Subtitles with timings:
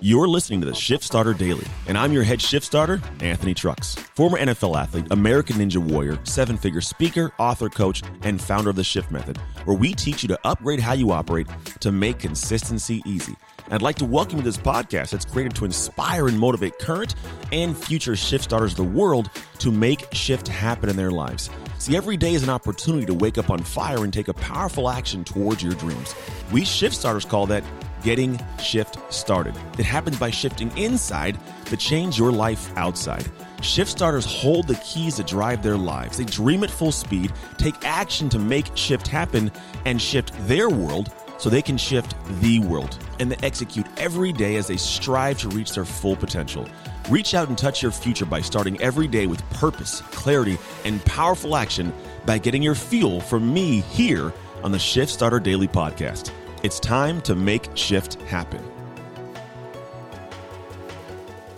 [0.00, 3.94] You're listening to the Shift Starter Daily, and I'm your head shift starter, Anthony Trucks.
[3.94, 8.84] Former NFL athlete, American Ninja Warrior, seven figure speaker, author, coach, and founder of the
[8.84, 11.46] Shift Method, where we teach you to upgrade how you operate
[11.80, 13.34] to make consistency easy.
[13.70, 17.14] I'd like to welcome you to this podcast that's created to inspire and motivate current
[17.50, 19.30] and future shift starters of the world
[19.60, 21.48] to make shift happen in their lives.
[21.78, 24.90] See, every day is an opportunity to wake up on fire and take a powerful
[24.90, 26.14] action towards your dreams.
[26.52, 27.64] We shift starters call that
[28.04, 29.56] getting shift started.
[29.78, 33.28] It happens by shifting inside to change your life outside.
[33.62, 36.18] Shift starters hold the keys that drive their lives.
[36.18, 39.50] They dream at full speed, take action to make shift happen,
[39.86, 42.98] and shift their world so they can shift the world.
[43.18, 46.68] And they execute every day as they strive to reach their full potential.
[47.08, 51.56] Reach out and touch your future by starting every day with purpose, clarity, and powerful
[51.56, 51.92] action
[52.26, 54.32] by getting your fuel from me here
[54.62, 56.30] on the Shift Starter Daily Podcast.
[56.64, 58.64] It's time to make shift happen.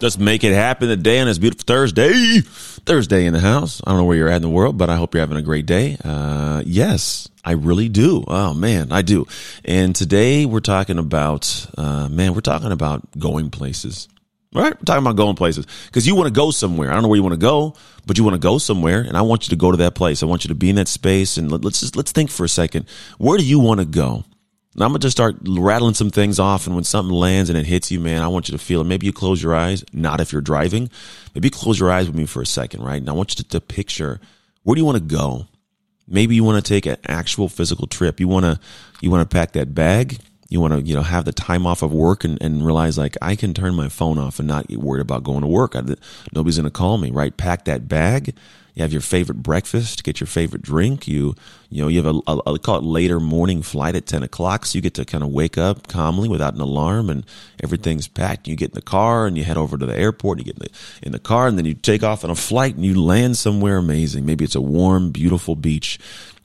[0.00, 2.40] Just make it happen today on this beautiful Thursday.
[2.40, 3.80] Thursday in the house.
[3.86, 5.42] I don't know where you're at in the world, but I hope you're having a
[5.42, 5.96] great day.
[6.02, 8.24] Uh, yes, I really do.
[8.26, 9.28] Oh man, I do.
[9.64, 14.08] And today we're talking about, uh, man, we're talking about going places.
[14.52, 16.90] All right, we're talking about going places because you want to go somewhere.
[16.90, 19.16] I don't know where you want to go, but you want to go somewhere, and
[19.16, 20.24] I want you to go to that place.
[20.24, 22.42] I want you to be in that space, and let, us just let's think for
[22.42, 22.88] a second.
[23.18, 24.24] Where do you want to go?
[24.82, 27.90] I'm gonna just start rattling some things off, and when something lands and it hits
[27.90, 28.84] you, man, I want you to feel it.
[28.84, 30.90] Maybe you close your eyes, not if you're driving.
[31.34, 33.00] Maybe close your eyes with me for a second, right?
[33.00, 34.20] And I want you to, to picture
[34.62, 35.46] where do you want to go?
[36.06, 38.20] Maybe you want to take an actual physical trip.
[38.20, 38.60] You want to
[39.00, 40.18] you want to pack that bag
[40.48, 43.16] you want to you know have the time off of work and, and realize like
[43.22, 45.82] i can turn my phone off and not get worried about going to work I,
[46.32, 48.34] nobody's going to call me right pack that bag
[48.74, 51.34] you have your favorite breakfast get your favorite drink you
[51.70, 54.64] you know you have a, a, a call it later morning flight at 10 o'clock
[54.64, 57.24] so you get to kind of wake up calmly without an alarm and
[57.62, 58.48] everything's packed.
[58.48, 60.60] You get in the car and you head over to the airport you get in
[60.60, 60.70] the,
[61.02, 63.76] in the car and then you take off on a flight and you land somewhere
[63.76, 64.24] amazing.
[64.24, 65.98] Maybe it's a warm beautiful beach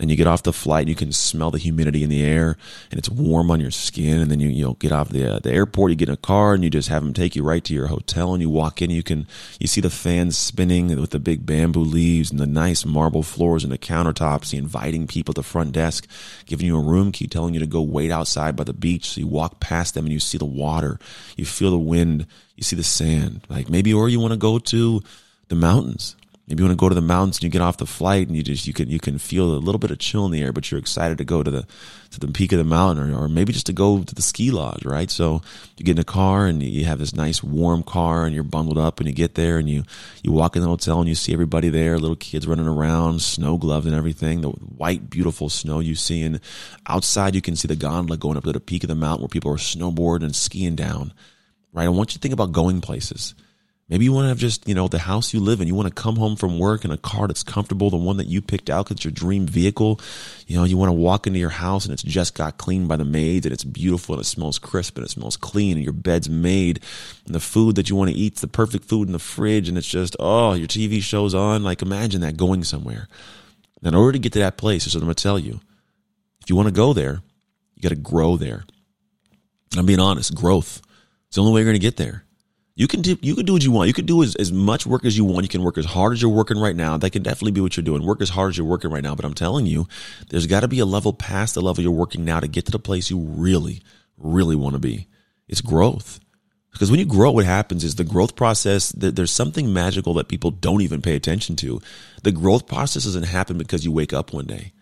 [0.00, 2.56] and you get off the flight and you can smell the humidity in the air
[2.90, 5.38] and it's warm on your skin and then you you know get off the uh,
[5.38, 7.62] the airport you get in a car and you just have them take you right
[7.64, 9.26] to your hotel and you walk in you can
[9.58, 13.62] you see the fans spinning with the big bamboo leaves and the nice marble floors
[13.62, 16.06] and the countertops the inviting people at the front desk
[16.46, 19.20] giving you a room key telling you to go wait outside by the beach so
[19.20, 20.98] you walk past them and you see the water.
[21.36, 22.26] You feel the wind.
[22.56, 23.42] You see the sand.
[23.48, 25.02] Like maybe or you want to go to
[25.48, 26.16] the mountains
[26.50, 28.36] Maybe you want to go to the mountains and you get off the flight and
[28.36, 30.52] you just you can you can feel a little bit of chill in the air,
[30.52, 31.64] but you're excited to go to the
[32.10, 34.50] to the peak of the mountain, or, or maybe just to go to the ski
[34.50, 35.08] lodge, right?
[35.12, 35.42] So
[35.76, 38.78] you get in a car and you have this nice warm car and you're bundled
[38.78, 39.84] up and you get there and you
[40.24, 43.56] you walk in the hotel and you see everybody there, little kids running around, snow
[43.56, 46.40] gloves and everything, the white beautiful snow you see, and
[46.88, 49.28] outside you can see the gondola going up to the peak of the mountain where
[49.28, 51.12] people are snowboarding and skiing down,
[51.72, 51.84] right?
[51.84, 53.36] I want you to think about going places
[53.90, 55.66] Maybe you want to have just, you know, the house you live in.
[55.66, 58.28] You want to come home from work in a car that's comfortable, the one that
[58.28, 60.00] you picked out because your dream vehicle.
[60.46, 62.96] You know, you want to walk into your house and it's just got cleaned by
[62.96, 65.92] the maids and it's beautiful and it smells crisp and it smells clean and your
[65.92, 66.78] bed's made
[67.26, 69.76] and the food that you want to eat's the perfect food in the fridge and
[69.76, 71.64] it's just, oh, your TV show's on.
[71.64, 73.08] Like imagine that going somewhere.
[73.82, 75.60] Now, in order to get to that place, is what I'm going to tell you.
[76.42, 77.22] If you want to go there,
[77.74, 78.62] you got to grow there.
[79.76, 80.80] I'm being honest, growth.
[81.26, 82.24] It's the only way you're going to get there.
[82.74, 83.88] You can do you can do what you want.
[83.88, 85.44] You can do as, as much work as you want.
[85.44, 86.96] You can work as hard as you're working right now.
[86.96, 88.04] That can definitely be what you're doing.
[88.04, 89.14] Work as hard as you're working right now.
[89.14, 89.86] But I'm telling you,
[90.28, 92.72] there's got to be a level past the level you're working now to get to
[92.72, 93.82] the place you really,
[94.16, 95.08] really want to be.
[95.48, 96.20] It's growth.
[96.72, 100.50] Because when you grow, what happens is the growth process, there's something magical that people
[100.50, 101.80] don't even pay attention to.
[102.22, 104.72] The growth process doesn't happen because you wake up one day.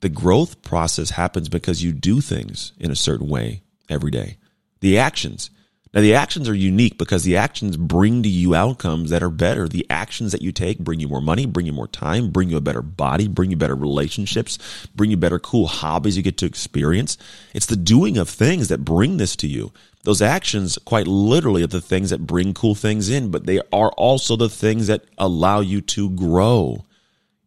[0.00, 4.38] The growth process happens because you do things in a certain way every day.
[4.80, 5.50] The actions.
[5.96, 9.66] Now, the actions are unique because the actions bring to you outcomes that are better.
[9.66, 12.58] The actions that you take bring you more money, bring you more time, bring you
[12.58, 14.58] a better body, bring you better relationships,
[14.94, 17.16] bring you better cool hobbies you get to experience.
[17.54, 19.72] It's the doing of things that bring this to you.
[20.02, 23.90] Those actions, quite literally, are the things that bring cool things in, but they are
[23.92, 26.84] also the things that allow you to grow.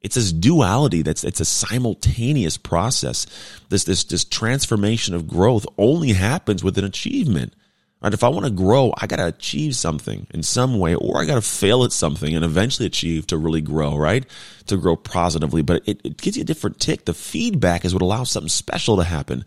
[0.01, 3.27] It's this duality that's it's a simultaneous process.
[3.69, 7.53] This this this transformation of growth only happens with an achievement.
[8.01, 8.13] Right?
[8.13, 11.25] If I want to grow, I got to achieve something in some way, or I
[11.25, 14.25] got to fail at something and eventually achieve to really grow, right?
[14.67, 15.63] To grow positively.
[15.63, 17.03] But it, it gives you a different tick.
[17.03, 19.43] The feedback is what allows something special to happen.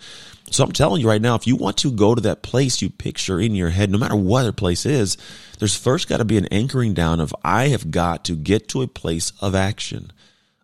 [0.50, 2.90] So I'm telling you right now, if you want to go to that place you
[2.90, 5.16] picture in your head, no matter what the place is,
[5.58, 8.82] there's first got to be an anchoring down of I have got to get to
[8.82, 10.12] a place of action.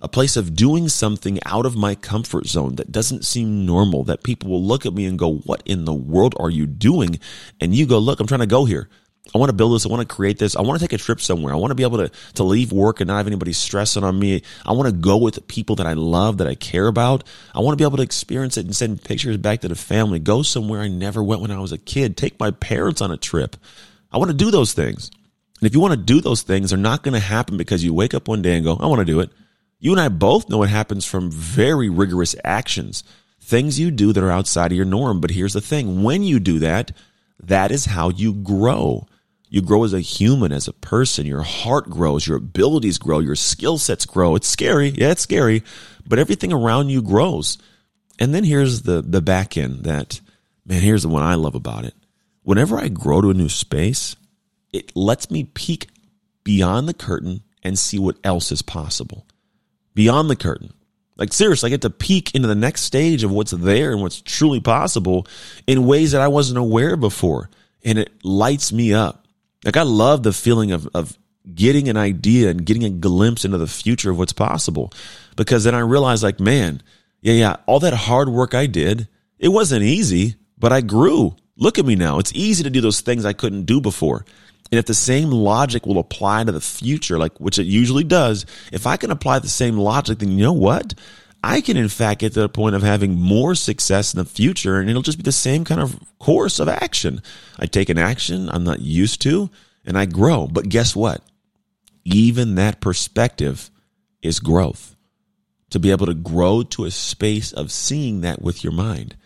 [0.00, 4.23] A place of doing something out of my comfort zone that doesn't seem normal, that
[4.23, 7.19] people will look at me and go, What in the world are you doing?
[7.61, 8.89] And you go, Look, I'm trying to go here.
[9.35, 9.85] I want to build this.
[9.85, 10.56] I want to create this.
[10.56, 11.53] I want to take a trip somewhere.
[11.53, 14.19] I want to be able to, to leave work and not have anybody stressing on
[14.19, 14.43] me.
[14.65, 17.25] I want to go with people that I love, that I care about.
[17.55, 20.19] I want to be able to experience it and send pictures back to the family.
[20.19, 22.17] Go somewhere I never went when I was a kid.
[22.17, 23.56] Take my parents on a trip.
[24.11, 25.11] I want to do those things.
[25.61, 27.93] And if you want to do those things, they're not going to happen because you
[27.93, 29.31] wake up one day and go, I want to do it.
[29.80, 33.04] You and I both know it happens from very rigorous actions,
[33.40, 35.20] things you do that are outside of your norm.
[35.20, 36.90] But here's the thing when you do that,
[37.40, 39.06] that is how you grow.
[39.50, 41.26] You grow as a human, as a person.
[41.26, 44.34] Your heart grows, your abilities grow, your skill sets grow.
[44.34, 44.88] It's scary.
[44.88, 45.62] Yeah, it's scary,
[46.06, 47.56] but everything around you grows.
[48.19, 50.20] And then here's the, the back end that,
[50.66, 51.94] man, here's the one I love about it.
[52.42, 54.16] Whenever I grow to a new space,
[54.72, 55.86] it lets me peek
[56.42, 59.25] beyond the curtain and see what else is possible
[59.99, 60.73] beyond the curtain.
[61.17, 64.23] Like seriously, I get to peek into the next stage of what's there and what's
[64.23, 65.27] truly possible
[65.67, 67.50] in ways that I wasn't aware before.
[67.85, 69.27] And it lights me up.
[69.65, 71.19] Like I love the feeling of, of
[71.53, 74.93] getting an idea and getting a glimpse into the future of what's possible.
[75.35, 76.81] Because then I realize like, man,
[77.21, 79.09] yeah, yeah, all that hard work I did,
[79.41, 81.35] it wasn't easy, but I grew.
[81.56, 82.21] Look at me now.
[82.21, 84.25] It's easy to do those things I couldn't do before.
[84.70, 88.44] And if the same logic will apply to the future, like which it usually does,
[88.73, 90.94] if I can apply the same logic, then you know what?
[91.43, 94.79] I can in fact get to the point of having more success in the future
[94.79, 97.23] and it'll just be the same kind of course of action.
[97.59, 99.49] I take an action I'm not used to
[99.87, 100.47] and I grow.
[100.47, 101.23] But guess what?
[102.05, 103.71] Even that perspective
[104.23, 104.97] is growth.
[105.71, 109.17] To be able to grow to a space of seeing that with your mind.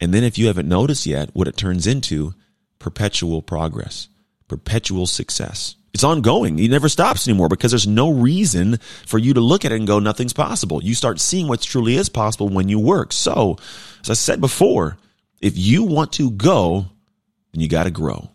[0.00, 2.34] And then if you haven't noticed yet, what it turns into
[2.80, 4.08] perpetual progress
[4.54, 5.74] perpetual success.
[5.92, 6.60] It's ongoing.
[6.60, 9.86] It never stops anymore because there's no reason for you to look at it and
[9.86, 10.80] go, nothing's possible.
[10.82, 13.12] You start seeing what truly is possible when you work.
[13.12, 13.56] So,
[14.00, 14.96] as I said before,
[15.40, 16.86] if you want to go,
[17.52, 18.28] then you got to grow.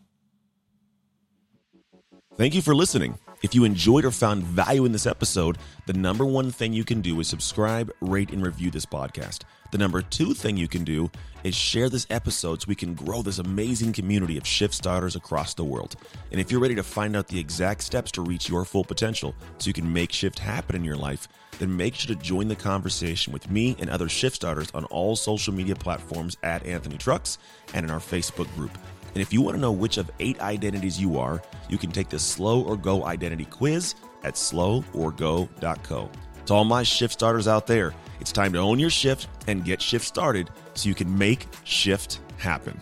[2.36, 3.18] Thank you for listening.
[3.42, 7.00] If you enjoyed or found value in this episode, the number one thing you can
[7.00, 9.44] do is subscribe, rate, and review this podcast.
[9.72, 11.10] The number two thing you can do
[11.46, 15.54] is share this episode so we can grow this amazing community of shift starters across
[15.54, 15.96] the world.
[16.32, 19.34] And if you're ready to find out the exact steps to reach your full potential
[19.58, 22.56] so you can make shift happen in your life, then make sure to join the
[22.58, 27.38] conversation with me and other shift starters on all social media platforms at Anthony Trucks
[27.74, 28.78] and in our Facebook group.
[29.14, 32.10] And if you want to know which of eight identities you are, you can take
[32.10, 36.10] the Slow or Go identity quiz at sloworgo.co.
[36.46, 39.82] To all my shift starters out there, it's time to own your shift and get
[39.82, 42.80] shift started so you can make shift happen.